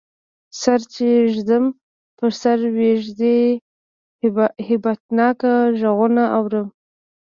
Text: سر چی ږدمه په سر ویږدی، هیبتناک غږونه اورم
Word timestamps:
سر 0.61 0.79
چی 0.93 1.07
ږدمه 1.35 1.69
په 2.17 2.25
سر 2.41 2.59
ویږدی، 2.75 3.39
هیبتناک 4.69 5.39
غږونه 5.79 6.23
اورم 6.37 6.67